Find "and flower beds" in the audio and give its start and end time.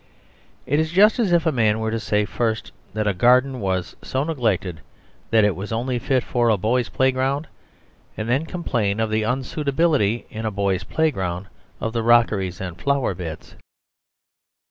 12.59-13.55